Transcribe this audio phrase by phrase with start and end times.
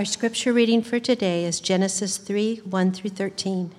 [0.00, 3.70] Our scripture reading for today is Genesis 3 1 through 13.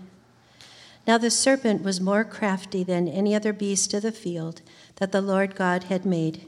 [1.07, 4.61] Now the serpent was more crafty than any other beast of the field
[4.97, 6.45] that the Lord God had made.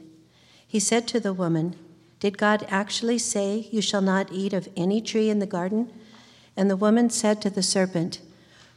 [0.64, 1.74] He said to the woman,
[2.20, 5.92] Did God actually say, You shall not eat of any tree in the garden?
[6.56, 8.20] And the woman said to the serpent,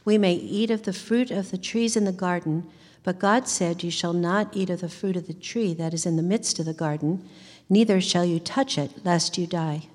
[0.04, 2.68] We may eat of the fruit of the trees in the garden,
[3.04, 6.06] but God said, You shall not eat of the fruit of the tree that is
[6.06, 7.24] in the midst of the garden,
[7.70, 9.86] neither shall you touch it, lest you die.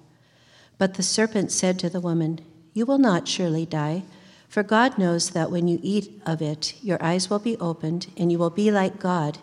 [0.83, 2.41] But the serpent said to the woman,
[2.73, 4.03] You will not surely die,
[4.49, 8.29] for God knows that when you eat of it, your eyes will be opened, and
[8.29, 9.37] you will be like God,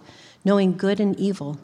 [0.45, 1.59] knowing good and evil.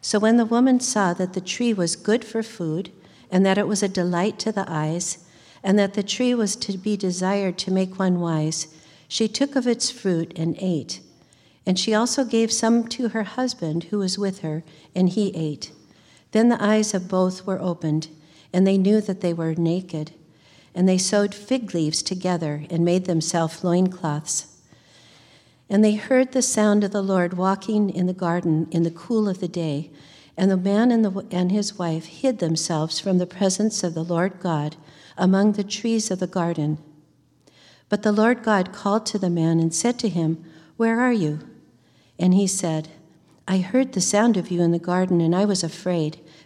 [0.00, 2.92] So when the woman saw that the tree was good for food,
[3.28, 5.26] and that it was a delight to the eyes,
[5.64, 8.68] and that the tree was to be desired to make one wise,
[9.08, 11.00] she took of its fruit and ate.
[11.66, 14.62] And she also gave some to her husband who was with her,
[14.94, 15.72] and he ate.
[16.30, 18.06] Then the eyes of both were opened
[18.52, 20.12] and they knew that they were naked.
[20.74, 24.58] And they sewed fig leaves together and made themselves loincloths.
[25.68, 29.28] And they heard the sound of the Lord walking in the garden in the cool
[29.28, 29.90] of the day.
[30.36, 34.04] And the man and, the, and his wife hid themselves from the presence of the
[34.04, 34.76] Lord God
[35.16, 36.78] among the trees of the garden.
[37.88, 40.44] But the Lord God called to the man and said to him,
[40.76, 41.40] Where are you?
[42.18, 42.88] And he said,
[43.46, 46.20] I heard the sound of you in the garden, and I was afraid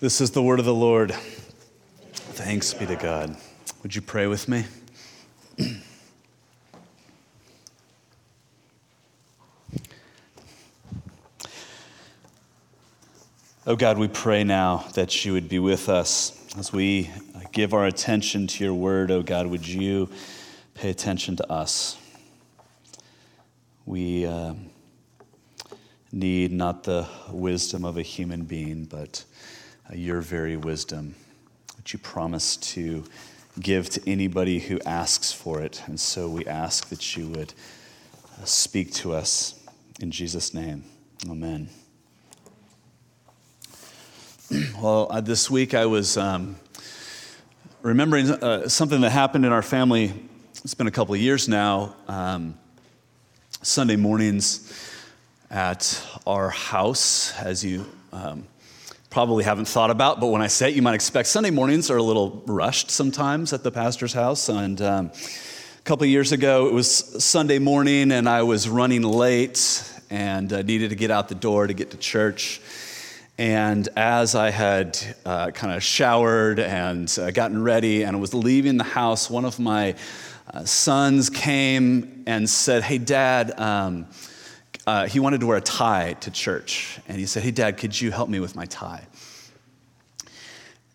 [0.00, 1.12] This is the word of the Lord.
[1.12, 3.36] Thanks be to God.
[3.84, 4.64] Would you pray with me?
[13.68, 17.08] oh God, we pray now that you would be with us as we
[17.52, 19.12] give our attention to your word.
[19.12, 20.08] Oh God, would you
[20.74, 21.96] pay attention to us?
[23.86, 24.54] We uh,
[26.10, 29.24] need not the wisdom of a human being, but
[29.92, 31.14] your very wisdom,
[31.76, 33.04] which you promise to
[33.60, 35.82] give to anybody who asks for it.
[35.86, 37.54] And so we ask that you would
[38.40, 39.60] uh, speak to us
[40.00, 40.84] in Jesus' name.
[41.28, 41.68] Amen.
[44.80, 46.56] Well, uh, this week I was um,
[47.82, 50.12] remembering uh, something that happened in our family.
[50.62, 51.96] It's been a couple of years now.
[52.06, 52.56] Um,
[53.62, 54.72] Sunday mornings
[55.50, 58.46] at our house, as you um,
[59.14, 61.98] probably haven't thought about, but when I say it, you might expect Sunday mornings are
[61.98, 64.48] a little rushed sometimes at the pastor's house.
[64.48, 65.12] And um,
[65.78, 70.62] a couple years ago, it was Sunday morning, and I was running late and uh,
[70.62, 72.60] needed to get out the door to get to church.
[73.38, 78.78] And as I had uh, kind of showered and uh, gotten ready and was leaving
[78.78, 79.94] the house, one of my
[80.52, 84.08] uh, sons came and said, Hey, Dad, um,
[84.86, 86.98] uh, he wanted to wear a tie to church.
[87.08, 89.06] And he said, Hey, Dad, could you help me with my tie?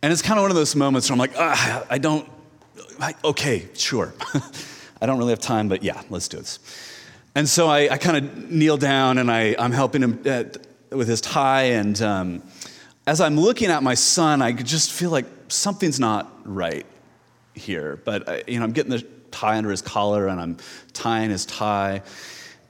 [0.01, 2.29] And it's kind of one of those moments where I'm like, ah, I don't,
[2.99, 4.13] I, okay, sure.
[5.01, 6.59] I don't really have time, but yeah, let's do this.
[7.35, 10.57] And so I, I kind of kneel down and I, I'm helping him at,
[10.89, 11.63] with his tie.
[11.63, 12.43] And um,
[13.07, 16.85] as I'm looking at my son, I just feel like something's not right
[17.53, 17.99] here.
[18.03, 20.57] But, I, you know, I'm getting the tie under his collar and I'm
[20.93, 22.03] tying his tie.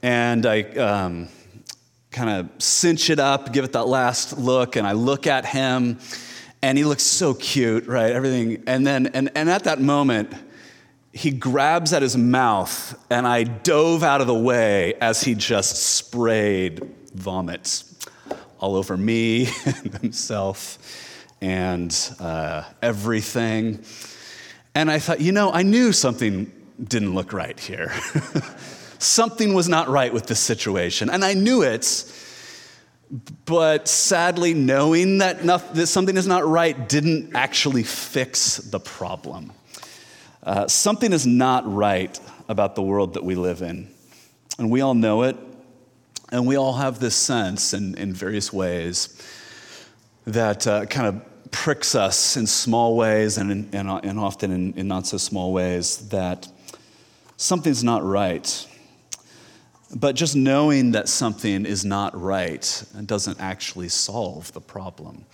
[0.02, 1.28] And I um,
[2.10, 5.98] kind of cinch it up, give it that last look, and I look at him,
[6.62, 8.12] and he looks so cute, right?
[8.12, 8.62] Everything.
[8.66, 10.32] And then, and, and at that moment,
[11.12, 15.76] he grabs at his mouth, and I dove out of the way as he just
[15.76, 16.82] sprayed
[17.14, 17.84] vomit
[18.58, 20.78] all over me and himself
[21.40, 23.82] and uh, everything.
[24.74, 26.52] And I thought, you know, I knew something
[26.82, 27.92] didn't look right here.
[29.02, 31.10] something was not right with this situation.
[31.10, 32.04] And I knew it,
[33.44, 39.52] but sadly, knowing that, that something is not right didn't actually fix the problem.
[40.42, 42.18] Uh, something is not right
[42.48, 43.88] about the world that we live in.
[44.58, 45.36] And we all know it.
[46.32, 49.20] And we all have this sense in, in various ways
[50.26, 54.72] that uh, kind of pricks us in small ways and, in, and, and often in,
[54.74, 56.46] in not so small ways that
[57.36, 58.66] something's not right.
[59.94, 65.24] But just knowing that something is not right doesn't actually solve the problem.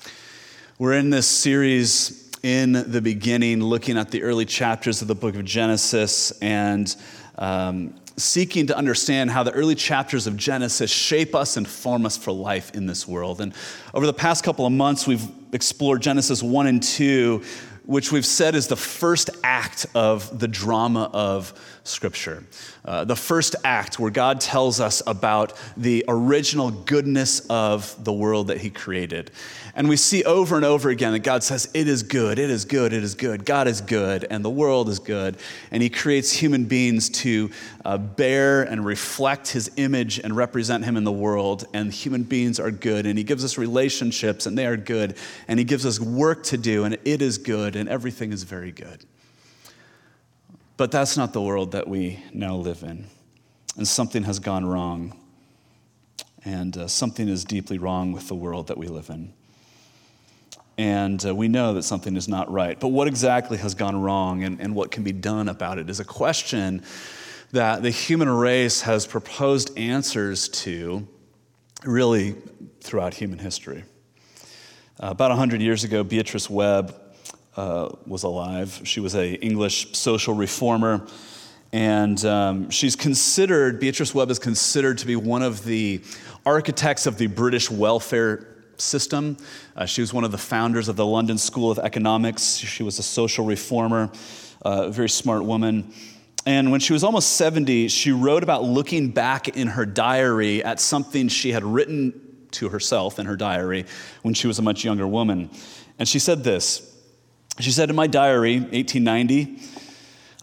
[0.79, 5.35] We're in this series in the beginning, looking at the early chapters of the book
[5.35, 6.95] of Genesis and
[7.37, 12.17] um, seeking to understand how the early chapters of Genesis shape us and form us
[12.17, 13.41] for life in this world.
[13.43, 13.53] And
[13.93, 17.43] over the past couple of months, we've explored Genesis 1 and 2,
[17.87, 21.55] which we've said is the first act of the drama of
[21.85, 22.43] Scripture.
[22.85, 28.49] Uh, the first act where God tells us about the original goodness of the world
[28.49, 29.31] that He created.
[29.75, 32.65] And we see over and over again that God says, It is good, it is
[32.65, 33.45] good, it is good.
[33.45, 35.37] God is good, and the world is good.
[35.71, 37.51] And He creates human beings to
[37.87, 41.69] uh, bear and reflect His image and represent Him in the world.
[41.73, 43.07] And human beings are good.
[43.07, 45.17] And He gives us relationships, and they are good.
[45.47, 48.73] And He gives us work to do, and it is good, and everything is very
[48.73, 49.05] good.
[50.77, 53.07] But that's not the world that we now live in.
[53.77, 55.17] And something has gone wrong.
[56.45, 59.33] And uh, something is deeply wrong with the world that we live in
[60.79, 62.79] and uh, we know that something is not right.
[62.79, 66.01] But what exactly has gone wrong and, and what can be done about it is
[66.01, 66.83] a question
[67.53, 71.07] that the human race has proposed answers to
[71.85, 72.35] really
[72.81, 73.85] throughout human history.
[74.99, 76.95] Uh, about 100 years ago, Beatrice Webb
[77.57, 78.81] uh, was alive.
[78.85, 81.07] She was an English social reformer.
[81.73, 86.01] And um, she's considered, Beatrice Webb is considered to be one of the
[86.45, 88.47] architects of the British welfare
[88.77, 89.37] system.
[89.75, 92.57] Uh, she was one of the founders of the London School of Economics.
[92.57, 94.11] She was a social reformer,
[94.65, 95.93] uh, a very smart woman.
[96.47, 100.79] And when she was almost 70, she wrote about looking back in her diary at
[100.79, 102.23] something she had written
[102.53, 103.85] to herself in her diary
[104.23, 105.51] when she was a much younger woman.
[105.99, 106.97] And she said this
[107.59, 109.59] She said, In my diary, 1890,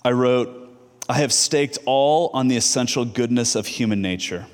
[0.03, 0.59] I wrote,
[1.07, 4.45] I have staked all on the essential goodness of human nature.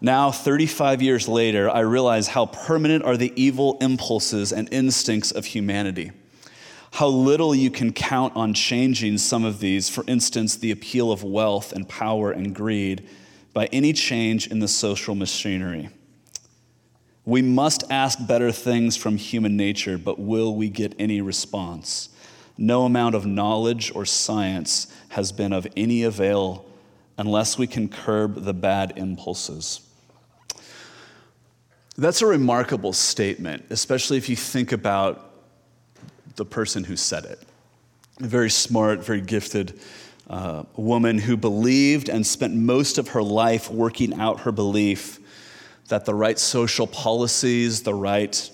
[0.00, 5.46] Now, 35 years later, I realize how permanent are the evil impulses and instincts of
[5.46, 6.12] humanity.
[6.94, 11.24] How little you can count on changing some of these, for instance, the appeal of
[11.24, 13.08] wealth and power and greed,
[13.52, 15.88] by any change in the social machinery.
[17.24, 22.10] We must ask better things from human nature, but will we get any response?
[22.56, 26.64] No amount of knowledge or science has been of any avail
[27.18, 29.80] unless we can curb the bad impulses.
[31.96, 35.32] That's a remarkable statement, especially if you think about
[36.36, 37.40] the person who said it.
[38.20, 39.78] A very smart, very gifted
[40.28, 45.20] uh, woman who believed and spent most of her life working out her belief
[45.88, 48.50] that the right social policies, the right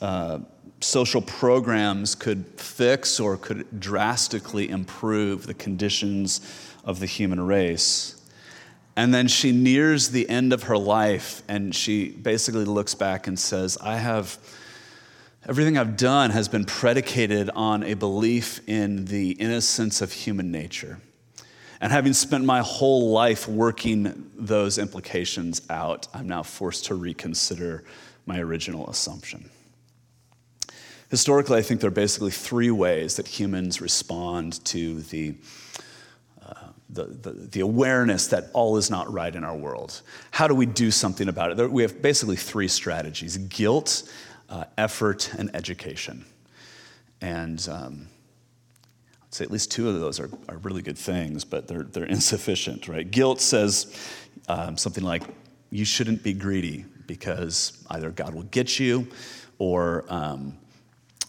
[0.00, 0.38] uh,
[0.80, 6.40] social programs could fix or could drastically improve the conditions
[6.84, 8.12] of the human race.
[8.94, 13.38] And then she nears the end of her life and she basically looks back and
[13.38, 14.38] says, I have,
[15.48, 20.98] everything I've done has been predicated on a belief in the innocence of human nature.
[21.80, 27.84] And having spent my whole life working those implications out, I'm now forced to reconsider
[28.24, 29.48] my original assumption.
[31.10, 35.34] Historically, I think there are basically three ways that humans respond to the
[36.42, 36.54] uh,
[36.90, 40.02] the, the, the, awareness that all is not right in our world.
[40.30, 41.56] How do we do something about it?
[41.56, 44.04] There, we have basically three strategies guilt,
[44.48, 46.24] uh, effort, and education.
[47.20, 48.08] And um,
[49.22, 52.04] I'd say at least two of those are, are really good things, but they're, they're
[52.04, 53.10] insufficient, right?
[53.10, 53.96] Guilt says
[54.48, 55.22] um, something like,
[55.70, 59.08] you shouldn't be greedy because either God will get you
[59.58, 60.56] or um,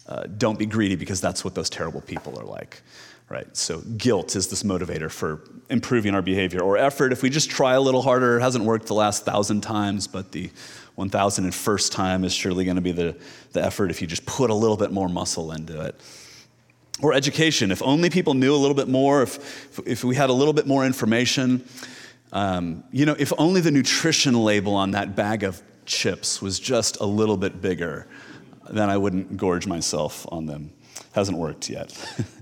[0.08, 2.82] uh, don't be greedy because that's what those terrible people are like
[3.30, 3.58] right?
[3.58, 6.62] So guilt is this motivator for improving our behavior.
[6.62, 9.62] Or effort, if we just try a little harder, it hasn't worked the last thousand
[9.62, 10.50] times, but the
[10.98, 13.16] 1001st time is surely going to be the,
[13.52, 15.96] the effort if you just put a little bit more muscle into it.
[17.02, 20.34] Or education, if only people knew a little bit more, if, if we had a
[20.34, 21.64] little bit more information,
[22.34, 27.00] um, you know, if only the nutrition label on that bag of chips was just
[27.00, 28.08] a little bit bigger,
[28.72, 30.72] then I wouldn't gorge myself on them.
[31.14, 31.94] Hasn't worked yet.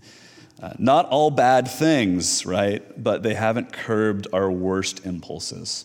[0.63, 2.81] Uh, not all bad things, right?
[3.03, 5.83] But they haven't curbed our worst impulses.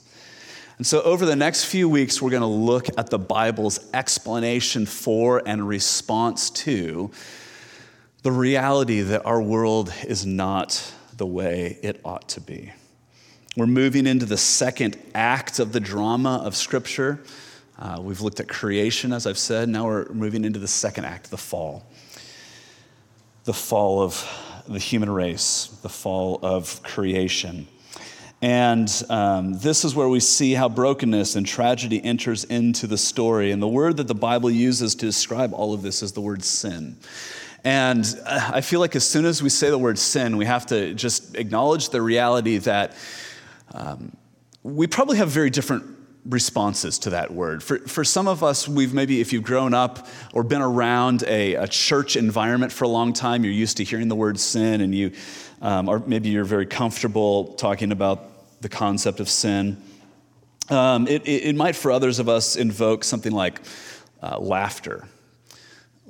[0.79, 4.87] And so, over the next few weeks, we're going to look at the Bible's explanation
[4.87, 7.11] for and response to
[8.23, 12.73] the reality that our world is not the way it ought to be.
[13.57, 17.21] We're moving into the second act of the drama of Scripture.
[17.81, 19.69] Uh, we've looked at creation, as I've said.
[19.69, 21.87] Now we're moving into the second act, the fall.
[23.45, 24.23] The fall of
[24.69, 27.67] the human race, the fall of creation.
[28.43, 33.51] And um, this is where we see how brokenness and tragedy enters into the story.
[33.51, 36.45] And the word that the Bible uses to describe all of this is the word
[36.45, 36.97] sin.
[37.65, 40.67] And uh, I feel like as soon as we say the word sin, we have
[40.67, 42.95] to just acknowledge the reality that
[43.73, 44.17] um,
[44.63, 47.63] we probably have very different responses to that word.
[47.63, 51.55] For, for some of us, we've maybe, if you've grown up or been around a,
[51.55, 54.95] a church environment for a long time, you're used to hearing the word sin, and
[54.95, 55.13] you,
[55.63, 59.83] um, or maybe you're very comfortable talking about the concept of sin.
[60.69, 63.61] Um, it, it, it, might, for others of us, invoke something like
[64.23, 65.09] uh, laughter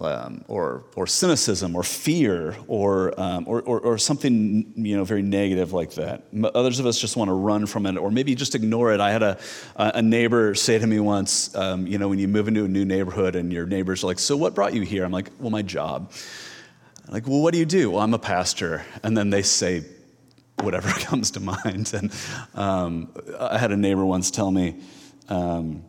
[0.00, 5.22] um, or, or cynicism or fear or, um, or, or, or, something you know, very
[5.22, 6.24] negative like that.
[6.54, 9.00] Others of us just want to run from it or maybe just ignore it.
[9.00, 9.38] I had a,
[9.76, 12.84] a neighbor say to me once, um, you know, when you move into a new
[12.84, 15.04] neighborhood and your neighbors are like, So what brought you here?
[15.04, 16.12] I'm like, Well, my job.
[17.10, 17.90] I'm like, well, what do you do?
[17.90, 18.84] Well, I'm a pastor.
[19.02, 19.84] And then they say
[20.60, 21.92] whatever comes to mind.
[21.92, 22.12] And
[22.54, 24.80] um, I had a neighbor once tell me,
[25.28, 25.84] um,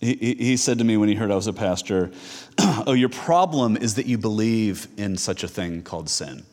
[0.00, 2.10] he, he said to me when he heard I was a pastor,
[2.86, 6.44] Oh, your problem is that you believe in such a thing called sin.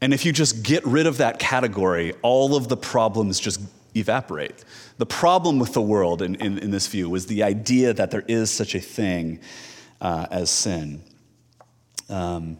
[0.00, 3.60] And if you just get rid of that category, all of the problems just
[3.94, 4.64] evaporate.
[4.98, 8.24] The problem with the world, in, in, in this view, was the idea that there
[8.26, 9.40] is such a thing
[10.00, 11.02] uh, as sin.
[12.08, 12.58] Um,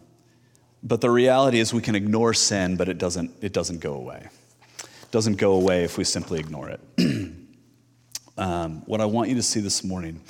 [0.81, 4.27] but the reality is, we can ignore sin, but it doesn't, it doesn't go away.
[4.79, 6.79] It doesn't go away if we simply ignore it.
[8.37, 10.21] um, what I want you to see this morning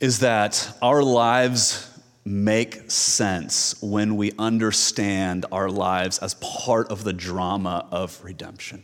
[0.00, 1.90] is that our lives
[2.24, 8.82] make sense when we understand our lives as part of the drama of redemption.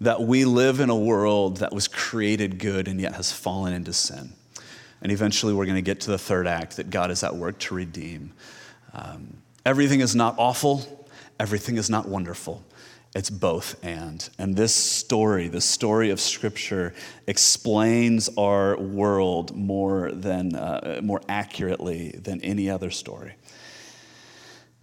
[0.00, 3.92] That we live in a world that was created good and yet has fallen into
[3.92, 4.32] sin.
[5.02, 7.58] And eventually we're going to get to the third act that God is at work
[7.60, 8.32] to redeem.
[8.94, 11.06] Um, everything is not awful,
[11.38, 12.64] everything is not wonderful.
[13.14, 14.26] It's both and.
[14.38, 16.94] And this story, the story of Scripture,
[17.26, 23.34] explains our world more, than, uh, more accurately than any other story.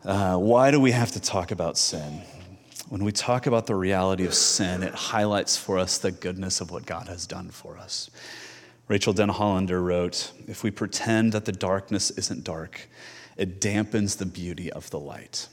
[0.06, 2.22] Uh, why do we have to talk about sin?
[2.88, 6.72] When we talk about the reality of sin, it highlights for us the goodness of
[6.72, 8.10] what God has done for us.
[8.88, 12.90] Rachael Denhollander wrote If we pretend that the darkness isn't dark,
[13.38, 15.48] it dampens the beauty of the light.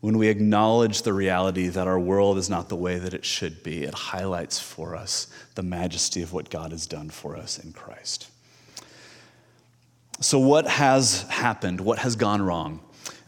[0.00, 3.62] When we acknowledge the reality that our world is not the way that it should
[3.62, 7.72] be, it highlights for us the majesty of what God has done for us in
[7.72, 8.28] Christ.
[10.20, 11.80] So, what has happened?
[11.80, 12.80] What has gone wrong?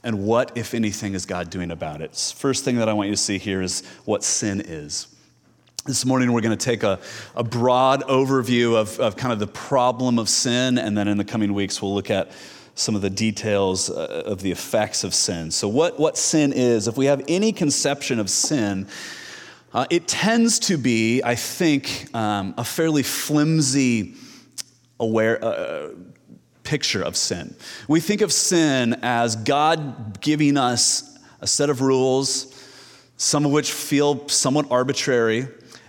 [0.03, 2.17] And what, if anything, is God doing about it?
[2.37, 5.07] First thing that I want you to see here is what sin is.
[5.85, 7.01] This morning, we're going to take a,
[7.35, 11.25] a broad overview of, of kind of the problem of sin, and then in the
[11.25, 12.31] coming weeks, we'll look at
[12.75, 15.51] some of the details uh, of the effects of sin.
[15.51, 18.89] So, what, what sin is, if we have any conception of sin,
[19.75, 24.15] uh, it tends to be, I think, um, a fairly flimsy
[25.01, 25.89] aware, uh,
[26.63, 27.55] picture of sin.
[27.89, 32.49] We think of sin as God giving us a set of rules,
[33.17, 35.49] some of which feel somewhat arbitrary,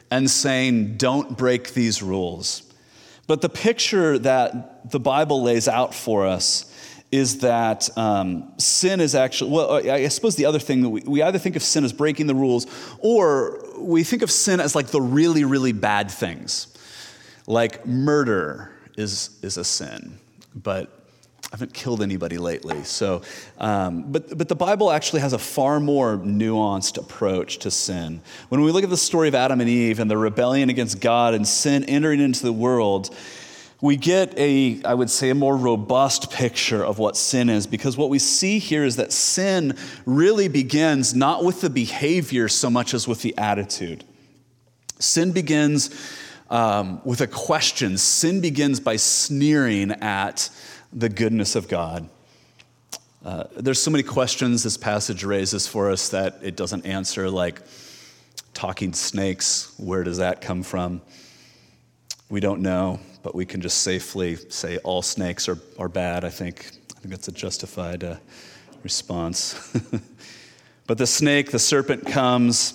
[0.09, 2.63] and saying, don't break these rules.
[3.27, 6.72] But the picture that the Bible lays out for us
[7.13, 11.21] is that um, sin is actually, well, I suppose the other thing that we, we
[11.21, 12.65] either think of sin as breaking the rules
[13.01, 16.75] or we think of sin as like the really, really bad things.
[17.45, 20.17] Like murder is, is a sin,
[20.55, 20.87] but
[21.45, 22.83] I haven't killed anybody lately.
[22.83, 23.21] So,
[23.59, 28.21] um, but, but the Bible actually has a far more nuanced approach to sin.
[28.49, 31.35] When we look at the story of Adam and Eve and the rebellion against God
[31.35, 33.15] and sin entering into the world,
[33.83, 37.97] we get a, I would say, a more robust picture of what sin is because
[37.97, 42.93] what we see here is that sin really begins not with the behavior so much
[42.93, 44.05] as with the attitude.
[44.99, 45.89] Sin begins
[46.49, 50.49] um, with a question, sin begins by sneering at
[50.93, 52.07] the goodness of God.
[53.25, 57.61] Uh, there's so many questions this passage raises for us that it doesn't answer, like
[58.53, 61.01] talking snakes, where does that come from?
[62.29, 66.25] We don't know but we can just safely say all snakes are, are bad.
[66.25, 68.17] I think, I think that's a justified uh,
[68.83, 69.71] response.
[70.87, 72.73] but the snake, the serpent comes,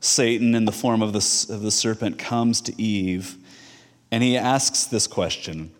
[0.00, 3.36] Satan, in the form of the, of the serpent, comes to Eve,
[4.10, 5.70] and he asks this question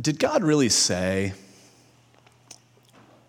[0.00, 1.34] Did God really say,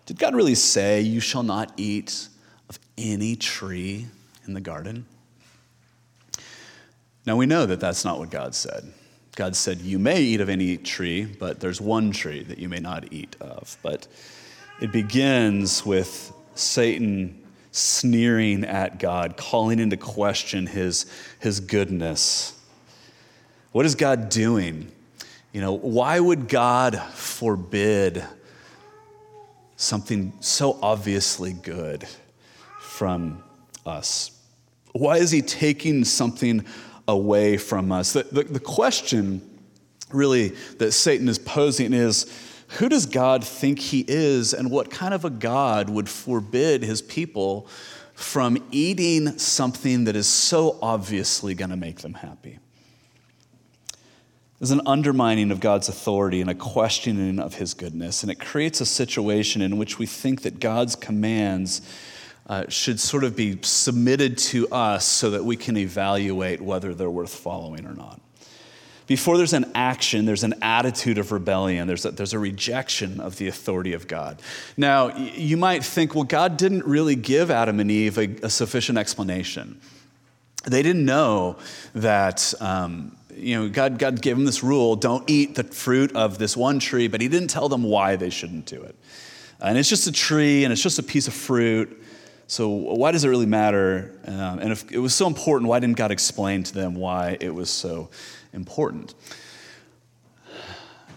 [0.06, 2.28] did God really say, You shall not eat
[2.70, 4.06] of any tree
[4.46, 5.04] in the garden?
[7.28, 8.90] Now we know that that's not what God said.
[9.36, 12.78] God said, You may eat of any tree, but there's one tree that you may
[12.78, 13.76] not eat of.
[13.82, 14.08] But
[14.80, 21.04] it begins with Satan sneering at God, calling into question his,
[21.38, 22.58] his goodness.
[23.72, 24.90] What is God doing?
[25.52, 28.24] You know, why would God forbid
[29.76, 32.08] something so obviously good
[32.80, 33.44] from
[33.84, 34.30] us?
[34.92, 36.64] Why is he taking something
[37.08, 38.12] away from us?
[38.12, 39.42] The, the, the, question
[40.12, 40.48] really
[40.78, 42.32] that Satan is posing is
[42.72, 47.00] who does God think he is, and what kind of a God would forbid his
[47.00, 47.66] people
[48.12, 52.58] from eating something that is so obviously going to make them happy?
[54.58, 58.82] There's an undermining of God's authority and a questioning of his goodness, and it creates
[58.82, 61.80] a situation in which we think that God's commands
[62.48, 67.10] uh, should sort of be submitted to us so that we can evaluate whether they're
[67.10, 68.20] worth following or not.
[69.06, 71.86] Before there's an action, there's an attitude of rebellion.
[71.88, 74.42] There's a, there's a rejection of the authority of God.
[74.76, 78.98] Now, you might think, well, God didn't really give Adam and Eve a, a sufficient
[78.98, 79.80] explanation.
[80.66, 81.56] They didn't know
[81.94, 86.38] that um, you know, God, God gave them this rule don't eat the fruit of
[86.38, 88.96] this one tree, but He didn't tell them why they shouldn't do it.
[89.60, 92.02] And it's just a tree and it's just a piece of fruit.
[92.50, 94.18] So, why does it really matter?
[94.26, 97.54] Um, and if it was so important, why didn't God explain to them why it
[97.54, 98.08] was so
[98.54, 99.12] important?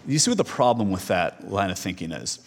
[0.06, 2.38] You see what the problem with that line of thinking is?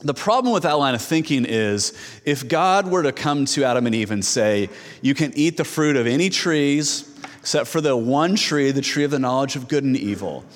[0.00, 1.92] The problem with that line of thinking is
[2.24, 4.70] if God were to come to Adam and Eve and say,
[5.02, 9.04] You can eat the fruit of any trees, except for the one tree, the tree
[9.04, 10.46] of the knowledge of good and evil.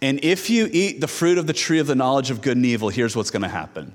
[0.00, 2.64] And if you eat the fruit of the tree of the knowledge of good and
[2.64, 3.94] evil, here's what's going to happen.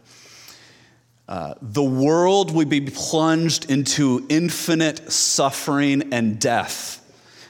[1.30, 7.06] Uh, the world would be plunged into infinite suffering and death,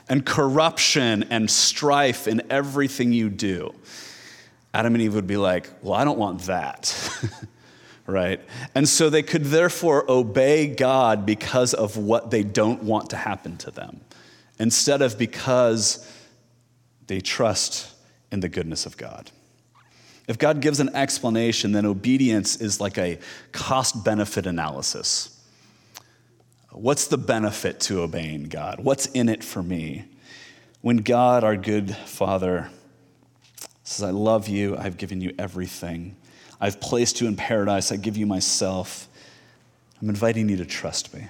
[0.09, 3.73] and corruption and strife in everything you do.
[4.73, 6.93] Adam and Eve would be like, Well, I don't want that.
[8.05, 8.41] right?
[8.75, 13.55] And so they could therefore obey God because of what they don't want to happen
[13.59, 14.01] to them
[14.59, 16.05] instead of because
[17.07, 17.93] they trust
[18.29, 19.31] in the goodness of God.
[20.29, 23.17] If God gives an explanation, then obedience is like a
[23.51, 25.35] cost benefit analysis.
[26.71, 28.79] What's the benefit to obeying God?
[28.79, 30.05] What's in it for me?
[30.81, 32.69] When God, our good Father,
[33.83, 36.15] says, I love you, I've given you everything,
[36.61, 39.07] I've placed you in paradise, I give you myself,
[39.99, 41.27] I'm inviting you to trust me.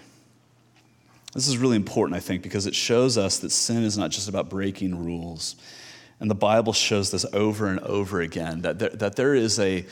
[1.33, 4.27] This is really important, I think, because it shows us that sin is not just
[4.27, 5.55] about breaking rules.
[6.19, 9.86] And the Bible shows this over and over again that there, that there is a,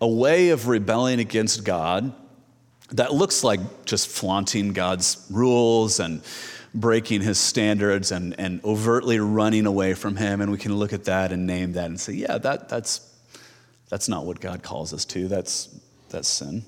[0.00, 2.12] a way of rebelling against God
[2.90, 6.22] that looks like just flaunting God's rules and
[6.74, 10.40] breaking his standards and, and overtly running away from him.
[10.40, 13.08] And we can look at that and name that and say, yeah, that, that's,
[13.88, 15.28] that's not what God calls us to.
[15.28, 15.68] That's,
[16.10, 16.62] that's sin.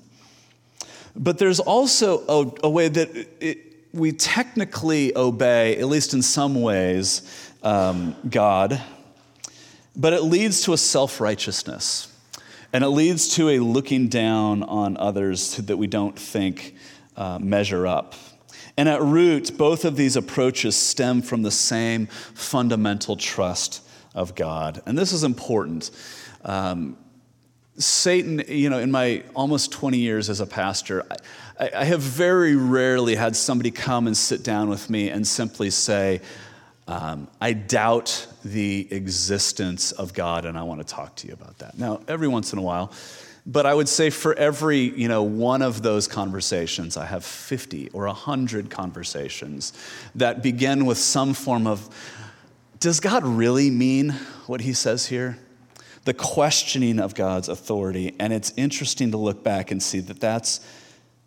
[1.15, 3.59] But there's also a, a way that it,
[3.93, 8.81] we technically obey, at least in some ways, um, God,
[9.95, 12.11] but it leads to a self righteousness.
[12.73, 16.75] And it leads to a looking down on others that we don't think
[17.15, 18.15] uh, measure up.
[18.77, 23.81] And at root, both of these approaches stem from the same fundamental trust
[24.13, 24.81] of God.
[24.85, 25.91] And this is important.
[26.43, 26.97] Um,
[27.77, 31.05] Satan, you know, in my almost 20 years as a pastor,
[31.59, 35.69] I, I, have very rarely had somebody come and sit down with me and simply
[35.69, 36.21] say,
[36.87, 41.57] um, I doubt the existence of God and I want to talk to you about
[41.59, 41.77] that.
[41.77, 42.91] Now, every once in a while,
[43.47, 47.89] but I would say for every, you know, one of those conversations, I have 50
[47.89, 49.73] or 100 conversations
[50.15, 51.89] that begin with some form of,
[52.79, 54.11] does God really mean
[54.47, 55.37] what he says here?
[56.05, 58.15] the questioning of God's authority.
[58.19, 60.61] And it's interesting to look back and see that that's,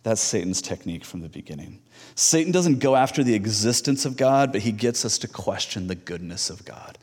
[0.03, 1.81] that's Satan's technique from the beginning.
[2.15, 5.95] Satan doesn't go after the existence of God, but he gets us to question the
[5.95, 6.99] goodness of God.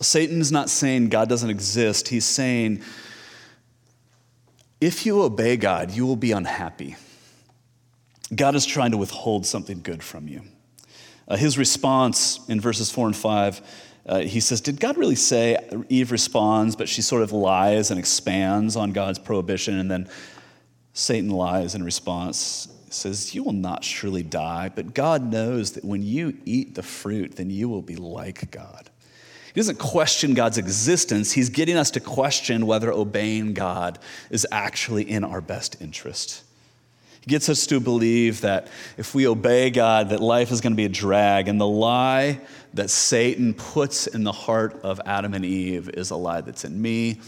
[0.00, 2.82] Satan's not saying God doesn't exist, he's saying,
[4.80, 6.96] if you obey God, you will be unhappy.
[8.34, 10.42] God is trying to withhold something good from you.
[11.26, 13.62] Uh, his response in verses 4 and 5
[14.06, 15.56] uh, he says, Did God really say?
[15.88, 19.78] Eve responds, but she sort of lies and expands on God's prohibition.
[19.78, 20.08] And then
[20.94, 26.02] Satan lies in response, says, You will not surely die, but God knows that when
[26.02, 28.88] you eat the fruit, then you will be like God.
[29.52, 31.32] He doesn't question God's existence.
[31.32, 33.98] He's getting us to question whether obeying God
[34.30, 36.42] is actually in our best interest.
[37.20, 40.76] He gets us to believe that if we obey God, that life is going to
[40.76, 41.48] be a drag.
[41.48, 42.40] And the lie
[42.74, 46.80] that Satan puts in the heart of Adam and Eve is a lie that's in
[46.80, 47.20] me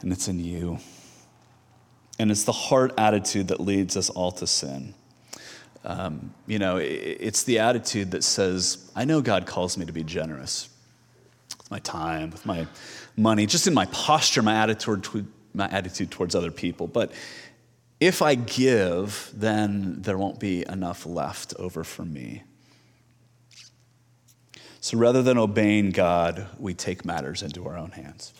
[0.00, 0.78] and it's in you.
[2.18, 4.94] And it's the heart attitude that leads us all to sin.
[5.84, 10.04] Um, you know, it's the attitude that says, I know God calls me to be
[10.04, 10.68] generous
[11.58, 12.66] with my time, with my
[13.16, 16.86] money, just in my posture, my attitude, my attitude towards other people.
[16.86, 17.12] But
[18.00, 22.42] if I give, then there won't be enough left over for me.
[24.80, 28.34] So rather than obeying God, we take matters into our own hands.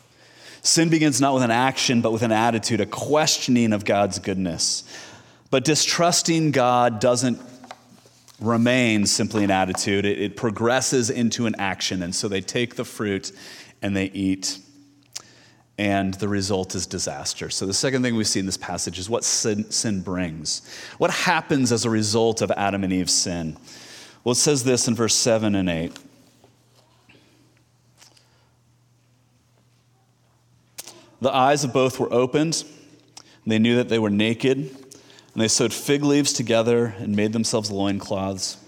[0.64, 4.82] Sin begins not with an action, but with an attitude, a questioning of God's goodness.
[5.50, 7.38] But distrusting God doesn't
[8.40, 12.02] remain simply an attitude, it, it progresses into an action.
[12.02, 13.30] And so they take the fruit
[13.82, 14.58] and they eat
[15.76, 17.50] and the result is disaster.
[17.50, 20.62] So, the second thing we see in this passage is what sin, sin, brings.
[20.98, 23.56] What happens as a result of Adam and Eve's sin?
[24.22, 25.98] Well, it says this in verse 7 and 8.
[31.20, 32.64] The eyes of both were opened,
[33.16, 37.32] and they knew that they were naked, and they sewed fig leaves together and made
[37.32, 38.58] themselves loincloths.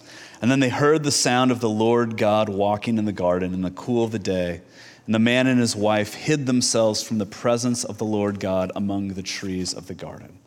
[0.41, 3.63] And then they heard the sound of the Lord God walking in the garden in
[3.63, 4.61] the cool of the day.
[5.07, 8.73] And the man and his wife hid themselves from the presence of the Lord God
[8.75, 10.39] among the trees of the garden.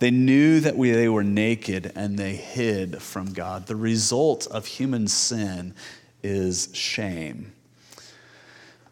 [0.00, 3.66] They knew that we, they were naked and they hid from God.
[3.66, 5.74] The result of human sin
[6.22, 7.52] is shame.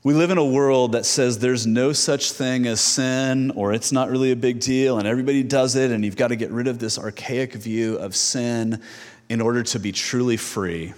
[0.05, 3.93] We live in a world that says there's no such thing as sin or it's
[3.93, 6.67] not really a big deal and everybody does it, and you've got to get rid
[6.67, 8.83] of this archaic view of sin
[9.29, 10.93] in order to be truly free.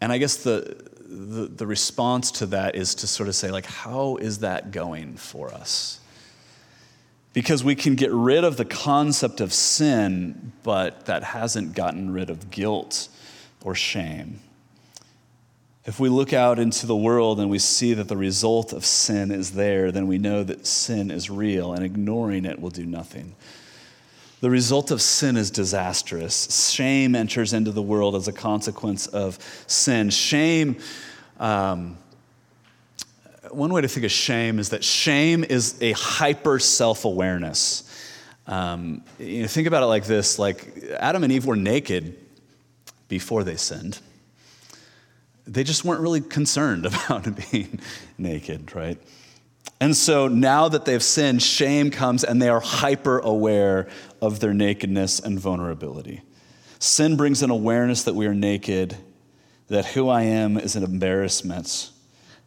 [0.00, 3.66] And I guess the, the, the response to that is to sort of say, like,
[3.66, 6.00] how is that going for us?
[7.32, 12.28] Because we can get rid of the concept of sin, but that hasn't gotten rid
[12.28, 13.08] of guilt
[13.62, 14.40] or shame.
[15.86, 19.30] If we look out into the world and we see that the result of sin
[19.30, 23.34] is there, then we know that sin is real, and ignoring it will do nothing.
[24.40, 26.70] The result of sin is disastrous.
[26.70, 30.08] Shame enters into the world as a consequence of sin.
[30.08, 30.78] Shame,
[31.38, 31.98] um,
[33.50, 37.90] one way to think of shame is that shame is a hyper self awareness.
[38.46, 42.16] Um, you know, think about it like this like Adam and Eve were naked
[43.08, 44.00] before they sinned
[45.46, 47.80] they just weren't really concerned about being
[48.18, 48.98] naked, right?
[49.80, 53.88] And so now that they've sinned, shame comes and they are hyper aware
[54.22, 56.22] of their nakedness and vulnerability.
[56.78, 58.96] Sin brings an awareness that we are naked,
[59.68, 61.90] that who I am is an embarrassment,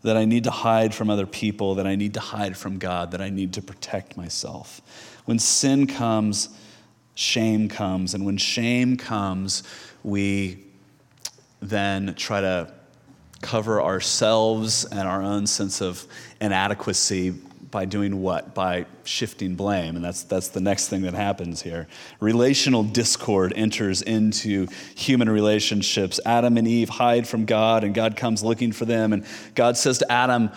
[0.04, 3.12] that I need to hide from other people, that I need to hide from God,
[3.12, 4.82] that I need to protect myself.
[5.26, 6.50] When sin comes,
[7.16, 8.14] shame comes.
[8.14, 9.64] And when shame comes,
[10.04, 10.64] we
[11.60, 12.72] then try to
[13.42, 16.06] cover ourselves and our own sense of
[16.42, 17.34] inadequacy
[17.72, 18.56] by doing what?
[18.56, 19.96] By shifting blame.
[19.96, 21.88] And that's, that's the next thing that happens here.
[22.20, 26.20] Relational discord enters into human relationships.
[26.26, 29.14] Adam and Eve hide from God, and God comes looking for them.
[29.14, 30.50] And God says to Adam,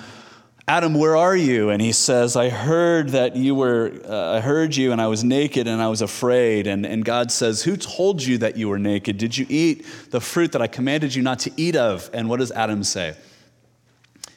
[0.70, 1.70] Adam, where are you?
[1.70, 5.24] And he says, I heard that you were, uh, I heard you and I was
[5.24, 6.68] naked and I was afraid.
[6.68, 9.18] And, and God says, Who told you that you were naked?
[9.18, 12.08] Did you eat the fruit that I commanded you not to eat of?
[12.12, 13.16] And what does Adam say?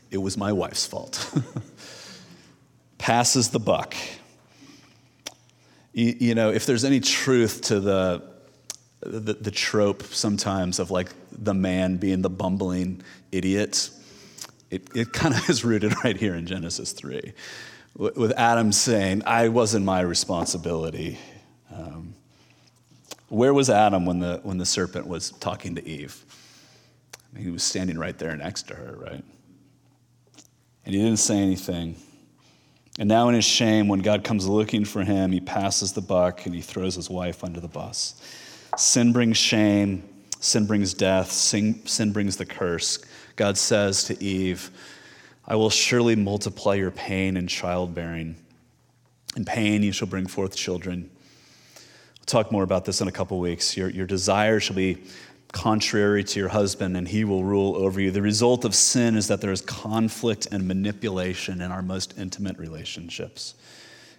[0.09, 1.31] It was my wife's fault.
[2.97, 3.93] Passes the buck.
[5.93, 8.23] You, you, know, if there's any truth to the,
[9.01, 13.91] the, the trope sometimes of like the man being the bumbling idiot,
[14.73, 17.33] it, it kind of is rooted right here in Genesis 3,
[17.95, 21.19] with Adam saying, I wasn't my responsibility.
[21.71, 22.15] Um,
[23.29, 26.25] where was Adam when the, when the serpent was talking to Eve?
[27.15, 29.23] I mean, he was standing right there next to her, right?
[30.85, 31.95] And he didn't say anything.
[32.99, 36.45] And now, in his shame, when God comes looking for him, he passes the buck
[36.45, 38.21] and he throws his wife under the bus.
[38.77, 40.03] Sin brings shame,
[40.39, 43.03] sin brings death, sin, sin brings the curse.
[43.35, 44.69] God says to Eve,
[45.45, 48.35] I will surely multiply your pain in childbearing.
[49.35, 51.09] In pain, you shall bring forth children.
[51.75, 53.75] We'll talk more about this in a couple weeks.
[53.75, 55.03] Your, your desire shall be
[55.51, 58.11] contrary to your husband, and he will rule over you.
[58.11, 62.57] The result of sin is that there is conflict and manipulation in our most intimate
[62.57, 63.55] relationships.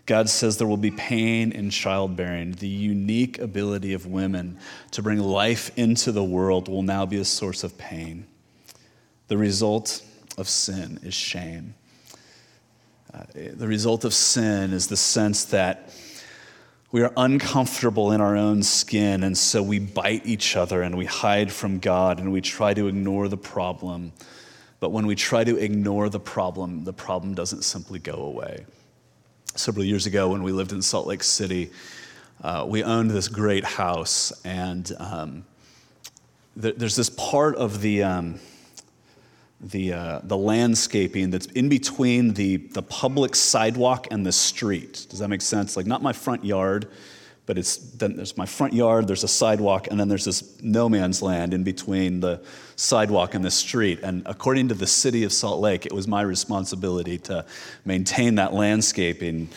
[0.07, 2.53] God says there will be pain in childbearing.
[2.53, 4.59] The unique ability of women
[4.91, 8.27] to bring life into the world will now be a source of pain.
[9.29, 10.03] The result
[10.37, 11.75] of sin is shame.
[13.13, 15.95] Uh, the result of sin is the sense that
[16.93, 21.07] we are uncomfortable in our own skin, and so we bite each other and we
[21.07, 24.13] hide from God and we try to ignore the problem.
[24.79, 28.67] But when we try to ignore the problem, the problem doesn't simply go away.
[29.57, 31.71] several years ago when we lived in Salt Lake City.
[32.43, 35.45] Uh, we owned this great house, and um,
[36.61, 38.41] th- there's this part of the um,
[39.65, 45.07] the uh, the landscaping that's in between the the public sidewalk and the street.
[45.09, 45.77] Does that make sense?
[45.77, 46.89] Like not my front yard,
[47.47, 50.89] but it's then there's my front yard, there's a sidewalk, and then there's this no
[50.89, 52.43] man's land in between the
[52.77, 54.01] sidewalk and the street.
[54.03, 57.47] And according to the city of Salt Lake, it was my responsibility to
[57.85, 59.49] maintain that landscaping.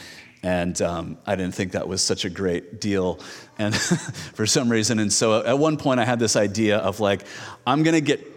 [0.43, 3.20] And um, I didn't think that was such a great deal,
[3.58, 3.76] and
[4.36, 5.00] for some reason.
[5.00, 7.24] And so at one point, I had this idea of like,
[7.65, 8.37] I'm gonna get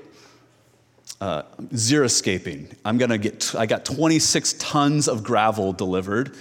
[1.21, 2.75] uh, xeriscaping.
[2.85, 3.55] I'm gonna get.
[3.55, 6.35] I got 26 tons of gravel delivered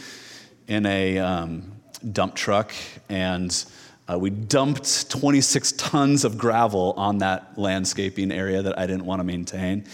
[0.68, 1.18] in a.
[1.20, 1.74] Um,
[2.12, 2.74] dump truck,
[3.10, 3.66] and
[4.08, 9.20] uh, we dumped 26 tons of gravel on that landscaping area that I didn't want
[9.20, 9.86] to maintain.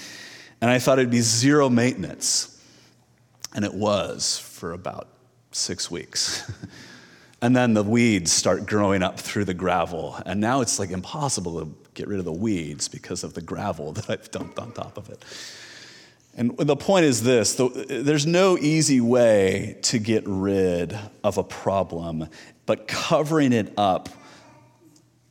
[0.62, 2.52] And I thought it'd be zero maintenance.
[3.54, 5.10] And it was for about
[5.52, 6.50] six weeks.
[7.42, 10.18] and then the weeds start growing up through the gravel.
[10.26, 13.92] And now it's like impossible to get rid of the weeds because of the gravel
[13.94, 15.24] that I've dumped on top of it.
[16.38, 22.28] And the point is this there's no easy way to get rid of a problem,
[22.66, 24.10] but covering it up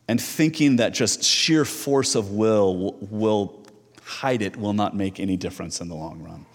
[0.08, 3.64] and thinking that just sheer force of will will
[4.02, 6.46] hide it will not make any difference in the long run.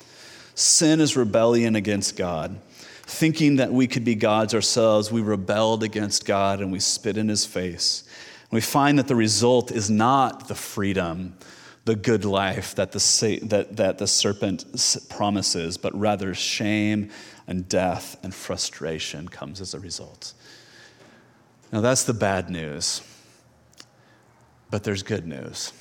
[0.56, 2.60] Sin is rebellion against God.
[3.04, 7.28] Thinking that we could be gods ourselves, we rebelled against God and we spit in
[7.28, 8.04] his face.
[8.52, 11.36] We find that the result is not the freedom
[11.90, 14.64] the good life that the, that, that the serpent
[15.10, 17.10] promises, but rather shame
[17.48, 20.34] and death and frustration comes as a result.
[21.72, 23.02] Now, that's the bad news,
[24.70, 25.74] but there's good news.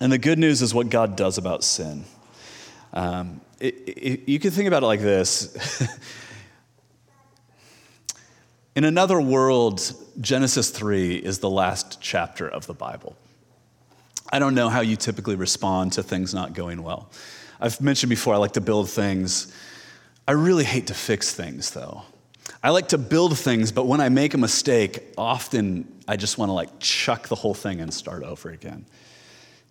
[0.00, 2.04] And the good news is what God does about sin.
[2.92, 5.80] Um, it, it, you can think about it like this.
[8.74, 13.16] In another world, Genesis 3 is the last chapter of the Bible.
[14.32, 17.10] I don't know how you typically respond to things not going well.
[17.60, 19.52] I've mentioned before, I like to build things.
[20.26, 22.02] I really hate to fix things, though.
[22.62, 26.48] I like to build things, but when I make a mistake, often I just want
[26.48, 28.86] to like chuck the whole thing and start over again.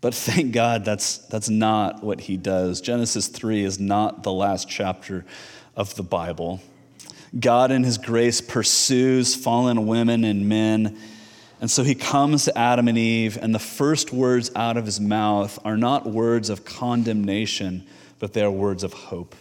[0.02, 2.82] But thank God that's, that's not what he does.
[2.82, 5.26] Genesis 3 is not the last chapter
[5.76, 6.62] of the Bible.
[7.40, 10.98] God, in his grace, pursues fallen women and men
[11.62, 15.00] and so he comes to Adam and Eve, and the first words out of his
[15.00, 17.88] mouth are not words of condemnation,
[18.20, 19.36] but they are words of hope.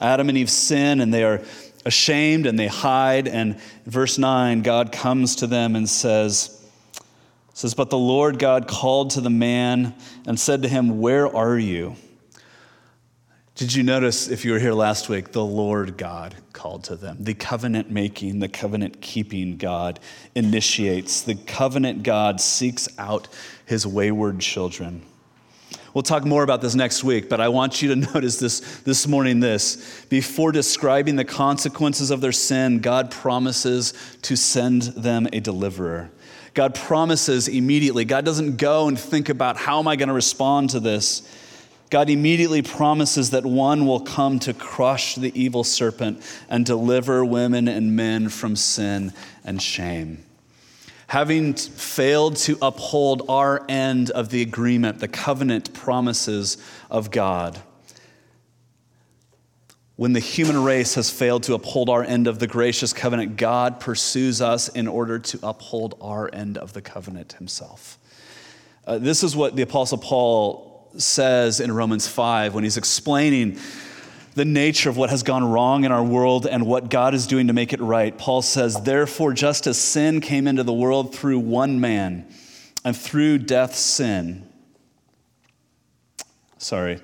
[0.00, 1.40] Adam and Eve sin, and they are
[1.86, 3.28] ashamed and they hide.
[3.28, 6.62] And verse 9, God comes to them and says,
[7.54, 9.94] says, But the Lord God called to the man
[10.26, 11.96] and said to him, Where are you?
[13.54, 17.18] Did you notice, if you were here last week, the Lord God called to them?
[17.20, 20.00] The covenant making, the covenant keeping God
[20.34, 21.20] initiates.
[21.20, 23.28] The covenant God seeks out
[23.66, 25.02] his wayward children.
[25.92, 29.06] We'll talk more about this next week, but I want you to notice this this
[29.06, 30.06] morning this.
[30.08, 36.10] Before describing the consequences of their sin, God promises to send them a deliverer.
[36.54, 38.06] God promises immediately.
[38.06, 41.22] God doesn't go and think about how am I going to respond to this?
[41.92, 47.68] God immediately promises that one will come to crush the evil serpent and deliver women
[47.68, 49.12] and men from sin
[49.44, 50.24] and shame.
[51.08, 56.56] Having failed to uphold our end of the agreement, the covenant promises
[56.90, 57.60] of God,
[59.96, 63.80] when the human race has failed to uphold our end of the gracious covenant, God
[63.80, 67.98] pursues us in order to uphold our end of the covenant himself.
[68.86, 73.58] Uh, this is what the Apostle Paul says in Romans 5 when he's explaining
[74.34, 77.48] the nature of what has gone wrong in our world and what God is doing
[77.48, 78.16] to make it right.
[78.16, 82.26] Paul says, Therefore, just as sin came into the world through one man,
[82.84, 84.48] and through death, sin.
[86.58, 87.00] Sorry.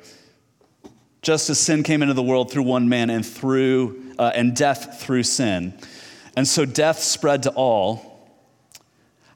[1.22, 5.00] Just as sin came into the world through one man, and through uh, and death
[5.00, 5.78] through sin,
[6.36, 8.08] and so death spread to all.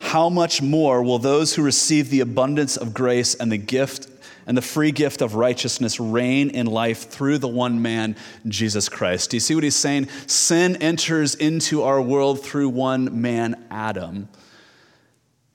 [0.01, 4.09] How much more will those who receive the abundance of grace and the gift
[4.47, 9.31] and the free gift of righteousness reign in life through the one man, Jesus Christ.
[9.31, 10.09] Do you see what he's saying?
[10.27, 14.29] Sin enters into our world through one man, Adam.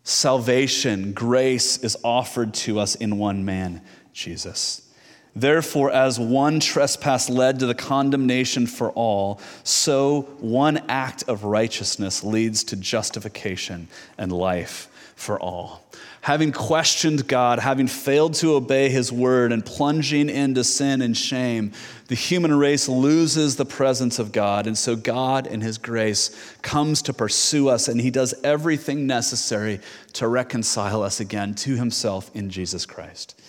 [0.04, 3.82] Salvation, grace is offered to us in one man,
[4.14, 4.90] Jesus.
[5.36, 12.24] Therefore, as one trespass led to the condemnation for all, so one act of righteousness
[12.24, 15.87] leads to justification and life for all.
[16.28, 21.72] Having questioned God, having failed to obey his word, and plunging into sin and shame,
[22.10, 24.68] the human race loses the presence of God.
[24.68, 29.80] And so God, in his grace, comes to pursue us, and he does everything necessary
[30.12, 33.40] to reconcile us again to himself in Jesus Christ.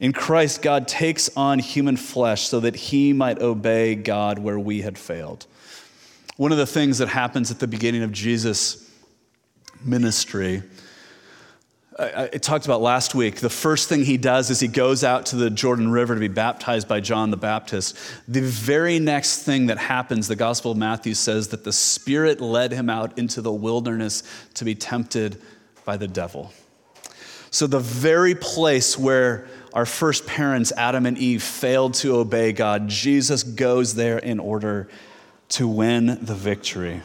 [0.00, 4.82] In Christ, God takes on human flesh so that he might obey God where we
[4.82, 5.46] had failed.
[6.36, 8.90] One of the things that happens at the beginning of Jesus'
[9.84, 10.64] ministry
[11.98, 15.36] I, talked about last week, the first thing he does is he goes out to
[15.36, 17.96] the Jordan River to be baptized by John the Baptist.
[18.28, 22.70] The very next thing that happens, the Gospel of Matthew says that the Spirit led
[22.70, 24.22] him out into the wilderness
[24.54, 25.42] to be tempted
[25.84, 26.52] by the devil.
[27.50, 32.88] So, the very place where our first parents, Adam and Eve, failed to obey God,
[32.88, 34.88] Jesus goes there in order
[35.50, 37.02] to win the victory.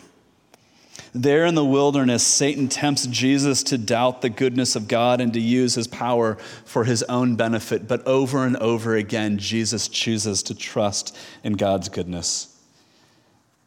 [1.18, 5.40] There in the wilderness, Satan tempts Jesus to doubt the goodness of God and to
[5.40, 7.88] use his power for his own benefit.
[7.88, 12.54] But over and over again, Jesus chooses to trust in God's goodness.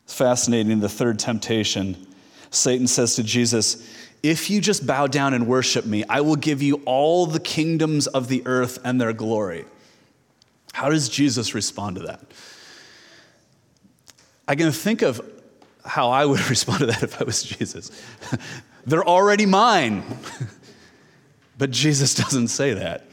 [0.05, 2.07] It's fascinating, the third temptation.
[2.51, 6.61] Satan says to Jesus, If you just bow down and worship me, I will give
[6.61, 9.65] you all the kingdoms of the earth and their glory.
[10.75, 12.21] How does Jesus respond to that?
[14.47, 15.23] I can think of
[15.89, 17.91] how I would respond to that if I was Jesus.
[18.87, 20.05] They're already mine.
[21.59, 23.07] but Jesus doesn't say that.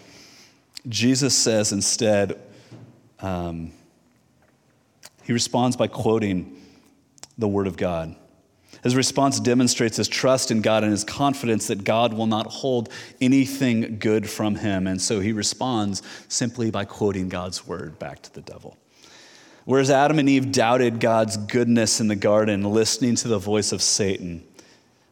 [0.88, 2.40] Jesus says instead,
[3.20, 3.72] um,
[5.24, 6.62] he responds by quoting
[7.38, 8.16] the Word of God.
[8.84, 12.90] His response demonstrates his trust in God and his confidence that God will not hold
[13.20, 14.86] anything good from him.
[14.86, 18.78] And so he responds simply by quoting God's Word back to the devil.
[19.66, 23.82] Whereas Adam and Eve doubted God's goodness in the garden, listening to the voice of
[23.82, 24.44] Satan,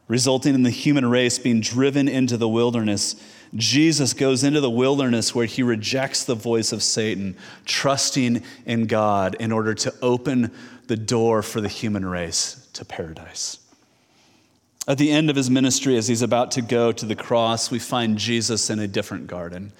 [0.06, 3.16] resulting in the human race being driven into the wilderness,
[3.56, 9.36] Jesus goes into the wilderness where he rejects the voice of Satan, trusting in God
[9.40, 10.52] in order to open
[10.86, 13.58] the door for the human race to paradise.
[14.86, 17.78] At the end of his ministry, as he's about to go to the cross, we
[17.78, 19.72] find Jesus in a different garden,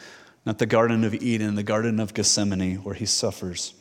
[0.46, 3.74] not the Garden of Eden, the Garden of Gethsemane, where he suffers.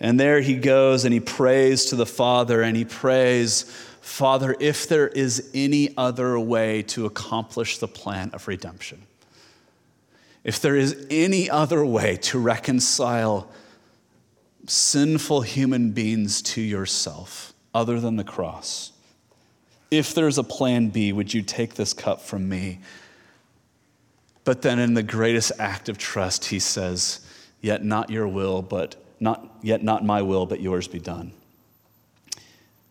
[0.00, 3.64] And there he goes and he prays to the Father and he prays,
[4.00, 9.02] Father, if there is any other way to accomplish the plan of redemption,
[10.44, 13.50] if there is any other way to reconcile
[14.66, 18.92] sinful human beings to yourself other than the cross,
[19.90, 22.80] if there's a plan B, would you take this cup from me?
[24.44, 27.20] But then, in the greatest act of trust, he says,
[27.60, 31.32] Yet not your will, but not, yet not my will, but yours be done.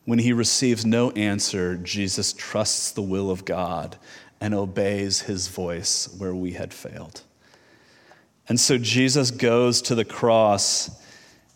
[0.05, 3.97] When he receives no answer, Jesus trusts the will of God
[4.39, 7.21] and obeys his voice where we had failed.
[8.47, 10.87] And so Jesus goes to the cross,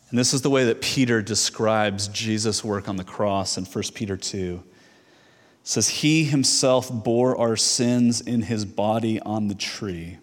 [0.10, 3.84] and this is the way that Peter describes Jesus' work on the cross in 1
[3.93, 4.62] Peter 2.
[4.62, 10.17] It says, He himself bore our sins in his body on the tree,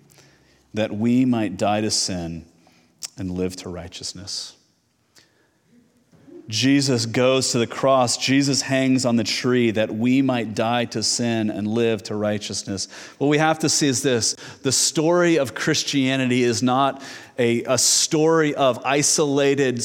[0.74, 2.44] that we might die to sin
[3.18, 4.54] and live to righteousness.
[6.48, 8.16] Jesus goes to the cross.
[8.16, 12.88] Jesus hangs on the tree that we might die to sin and live to righteousness.
[13.18, 17.02] What we have to see is this the story of Christianity is not
[17.38, 19.82] a, a story of isolated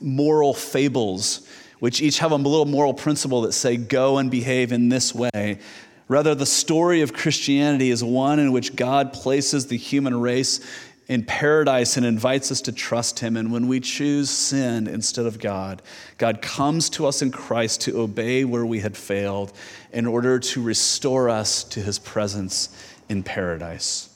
[0.00, 1.46] moral fables,
[1.80, 5.58] which each have a little moral principle that say, go and behave in this way.
[6.06, 10.60] Rather, the story of Christianity is one in which God places the human race
[11.08, 13.36] in paradise and invites us to trust him.
[13.36, 15.80] And when we choose sin instead of God,
[16.18, 19.52] God comes to us in Christ to obey where we had failed
[19.90, 22.68] in order to restore us to his presence
[23.08, 24.10] in paradise.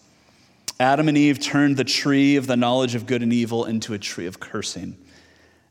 [0.78, 3.98] Adam and Eve turned the tree of the knowledge of good and evil into a
[3.98, 4.96] tree of cursing.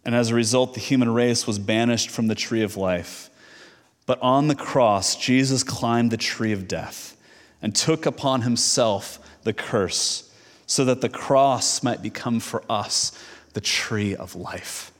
[0.03, 3.29] And as a result, the human race was banished from the tree of life.
[4.07, 7.15] But on the cross, Jesus climbed the tree of death
[7.61, 10.30] and took upon himself the curse
[10.71, 13.11] so that the cross might become for us
[13.51, 14.93] the tree of life.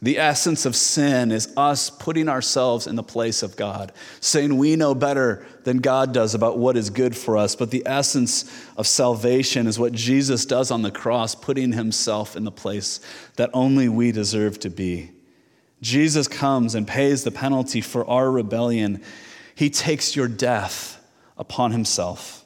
[0.00, 3.90] The essence of sin is us putting ourselves in the place of God,
[4.20, 7.56] saying we know better than God does about what is good for us.
[7.56, 8.44] But the essence
[8.76, 13.00] of salvation is what Jesus does on the cross, putting himself in the place
[13.34, 15.10] that only we deserve to be.
[15.82, 19.02] Jesus comes and pays the penalty for our rebellion.
[19.56, 21.04] He takes your death
[21.36, 22.43] upon himself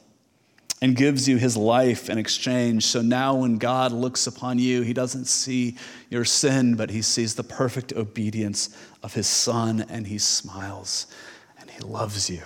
[0.81, 2.85] and gives you his life in exchange.
[2.85, 5.77] So now, when God looks upon you, he doesn't see
[6.09, 11.07] your sin, but he sees the perfect obedience of his son, and he smiles
[11.59, 12.43] and he loves you.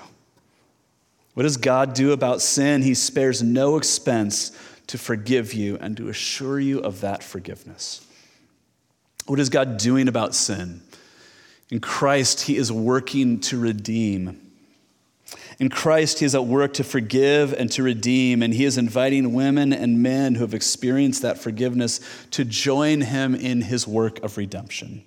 [1.33, 2.81] What does God do about sin?
[2.81, 4.51] He spares no expense
[4.87, 8.05] to forgive you and to assure you of that forgiveness.
[9.25, 10.81] What is God doing about sin?
[11.69, 14.42] In Christ, He is working to redeem.
[15.59, 19.33] In Christ, He is at work to forgive and to redeem, and He is inviting
[19.33, 21.99] women and men who have experienced that forgiveness
[22.31, 25.03] to join Him in His work of redemption,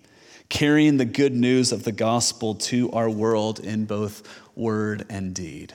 [0.48, 4.22] carrying the good news of the gospel to our world in both
[4.54, 5.74] word and deed.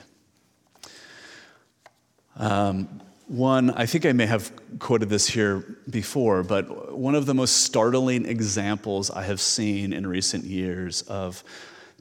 [2.36, 7.34] Um, one, I think I may have quoted this here before, but one of the
[7.34, 11.42] most startling examples I have seen in recent years of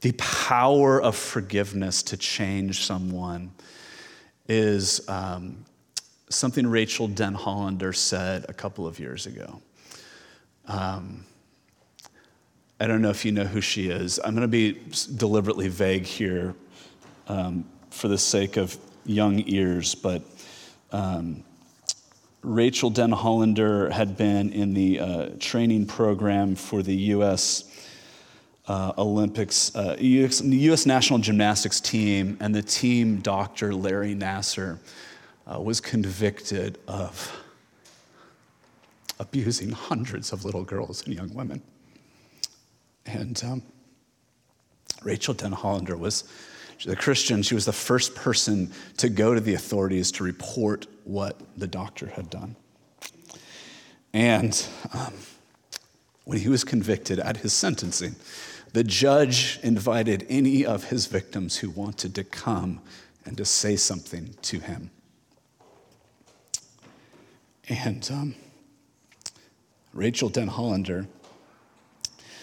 [0.01, 3.51] the power of forgiveness to change someone
[4.47, 5.63] is um,
[6.29, 6.67] something
[7.07, 9.61] Denhollander said a couple of years ago.
[10.67, 11.25] Um,
[12.79, 14.19] I don't know if you know who she is.
[14.23, 14.81] I'm going to be
[15.15, 16.55] deliberately vague here
[17.27, 18.75] um, for the sake of
[19.05, 20.23] young ears, but
[20.91, 21.43] um,
[22.89, 27.70] Denhollander had been in the uh, training program for the U.S.
[28.67, 30.85] Uh, Olympics, uh, US, U.S.
[30.85, 34.77] national gymnastics team, and the team doctor, Larry Nassar,
[35.47, 37.35] uh, was convicted of
[39.19, 41.61] abusing hundreds of little girls and young women.
[43.05, 43.61] And um,
[45.03, 46.23] Denhollander was
[46.87, 47.43] a Christian.
[47.43, 52.07] She was the first person to go to the authorities to report what the doctor
[52.07, 52.55] had done.
[54.13, 55.13] And um,
[56.25, 58.15] when he was convicted at his sentencing,
[58.73, 62.81] the judge invited any of his victims who wanted to come
[63.25, 64.91] and to say something to him.
[67.67, 68.35] And um,
[69.93, 71.07] Denhollander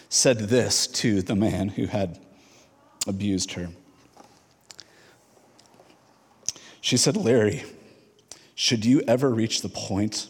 [0.08, 2.18] said this to the man who had
[3.06, 3.68] abused her.
[6.80, 7.64] She said, Larry,
[8.54, 10.28] should you ever reach the point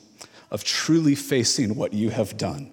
[0.50, 2.72] of truly facing what you have done,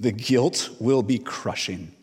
[0.00, 1.94] the guilt will be crushing.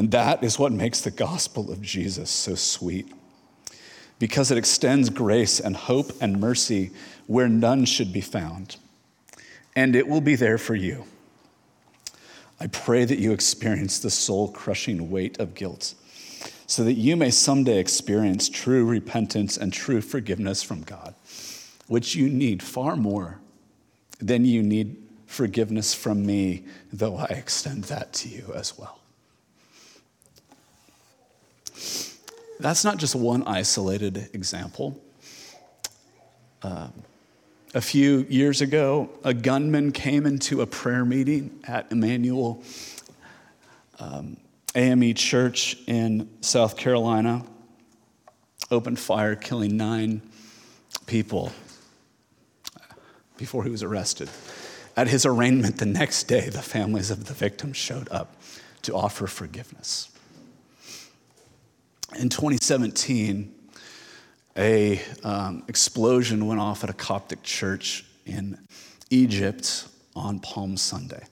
[0.00, 3.12] And that is what makes the gospel of Jesus so sweet,
[4.18, 6.92] because it extends grace and hope and mercy
[7.26, 8.78] where none should be found.
[9.76, 11.04] And it will be there for you.
[12.58, 15.92] I pray that you experience the soul crushing weight of guilt
[16.66, 21.14] so that you may someday experience true repentance and true forgiveness from God,
[21.88, 23.38] which you need far more
[24.18, 24.96] than you need
[25.26, 28.99] forgiveness from me, though I extend that to you as well.
[32.58, 35.00] That's not just one isolated example.
[36.62, 36.92] Um,
[37.72, 42.62] a few years ago, a gunman came into a prayer meeting at Emanuel
[43.98, 44.36] um,
[44.74, 47.44] AME Church in South Carolina
[48.70, 50.22] opened fire, killing nine
[51.06, 51.52] people
[53.36, 54.28] before he was arrested.
[54.96, 58.36] At his arraignment the next day, the families of the victims showed up
[58.82, 60.08] to offer forgiveness.
[62.18, 63.54] In 2017,
[64.56, 68.58] a um, explosion went off at a Coptic church in
[69.10, 69.86] Egypt
[70.16, 71.22] on Palm Sunday.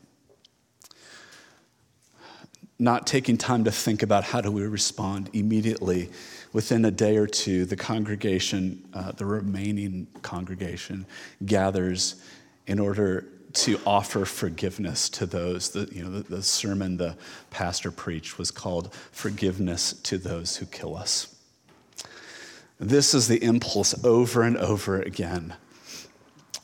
[2.79, 6.11] Not taking time to think about how do we respond immediately
[6.53, 11.05] within a day or two the congregation uh, the remaining congregation
[11.45, 12.22] gathers
[12.68, 17.16] in order to offer forgiveness to those the, you know, the, the sermon the
[17.51, 21.34] pastor preached was called forgiveness to those who kill us.
[22.78, 25.55] This is the impulse over and over again.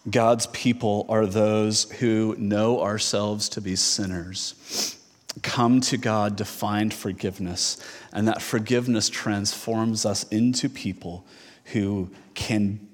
[0.08, 4.94] God's people are those who know ourselves to be sinners
[5.42, 7.78] come to God to find forgiveness,
[8.12, 11.26] and that forgiveness transforms us into people
[11.66, 12.88] who can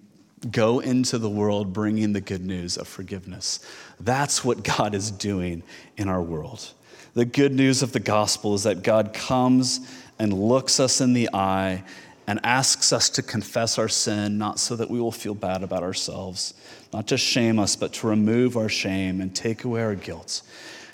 [0.51, 3.61] go into the world bringing the good news of forgiveness.
[3.99, 5.63] That's what God is doing
[5.97, 6.73] in our world.
[7.15, 9.81] The good news of the gospel is that God comes
[10.19, 11.83] and looks us in the eye
[12.27, 15.83] and asks us to confess our sin, not so that we will feel bad about
[15.83, 16.55] ourselves,
[16.93, 20.43] not to shame us, but to remove our shame and take away our guilt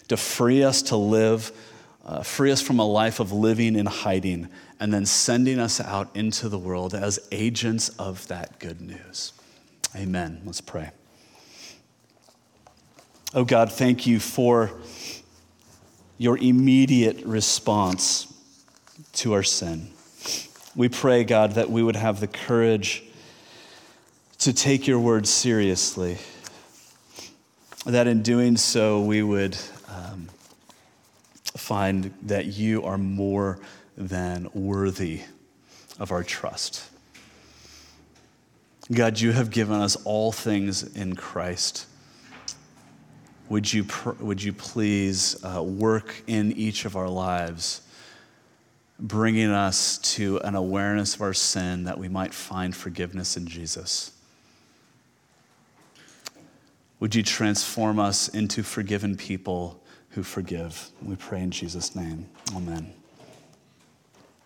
[0.09, 1.53] to free us to live,
[2.07, 4.49] uh, free us from a life of living in hiding,
[4.79, 9.33] and then sending us out into the world as agents of that good news.
[9.95, 10.41] Amen.
[10.45, 10.91] Let's pray.
[13.35, 14.71] Oh God, thank you for
[16.17, 18.33] your immediate response
[19.15, 19.89] to our sin.
[20.77, 23.03] We pray, God, that we would have the courage
[24.39, 26.19] to take your word seriously,
[27.85, 29.57] that in doing so we would
[31.57, 33.59] find that you are more
[33.97, 35.23] than worthy
[35.99, 36.91] of our trust.
[38.93, 41.87] God, you have given us all things in Christ.
[43.49, 47.83] Would you, pr- would you please uh, work in each of our lives,
[48.99, 54.13] bringing us to an awareness of our sin that we might find forgiveness in Jesus?
[57.01, 59.83] Would you transform us into forgiven people
[60.17, 60.93] who forgive?
[61.03, 62.27] We pray in Jesus' name.
[62.57, 62.95] Amen.